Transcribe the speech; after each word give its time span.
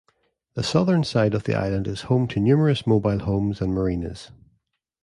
The 0.55 0.63
southern 0.63 1.03
side 1.03 1.35
of 1.35 1.43
the 1.43 1.53
island 1.53 1.87
is 1.87 2.01
home 2.09 2.27
to 2.29 2.39
numerous 2.39 2.87
mobile 2.87 3.19
homes 3.19 3.61
and 3.61 3.71
marinas. 3.71 4.31